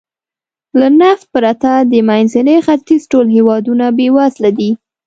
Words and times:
له 0.79 0.87
نفت 1.01 1.25
پرته 1.33 1.71
د 1.91 1.93
منځني 2.09 2.57
ختیځ 2.65 3.01
ټول 3.11 3.25
هېوادونه 3.37 3.85
بېوزله 3.97 4.51
دي. 4.59 4.71